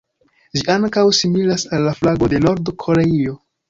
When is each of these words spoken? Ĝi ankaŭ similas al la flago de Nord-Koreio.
Ĝi 0.57 0.63
ankaŭ 0.75 1.03
similas 1.19 1.69
al 1.79 1.87
la 1.91 1.95
flago 2.01 2.35
de 2.35 2.45
Nord-Koreio. 2.51 3.43